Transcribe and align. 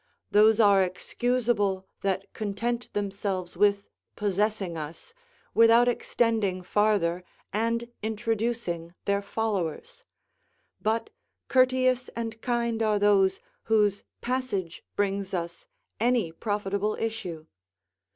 Those 0.31 0.59
are 0.59 0.81
excusable 0.81 1.85
that 2.01 2.33
content 2.33 2.91
themselves 2.93 3.55
with 3.55 3.87
possessing 4.15 4.75
us, 4.75 5.13
without 5.53 5.87
extending 5.87 6.63
farther 6.63 7.23
and 7.53 7.87
introducing 8.01 8.95
their 9.05 9.21
followers; 9.21 10.03
but 10.81 11.11
courteous 11.49 12.09
and 12.15 12.41
kind 12.41 12.81
are 12.81 12.97
those 12.97 13.41
whose 13.65 14.03
passage 14.21 14.83
brings 14.95 15.35
us 15.35 15.67
any 15.99 16.31
profitable 16.31 16.95
issue. 16.99 17.45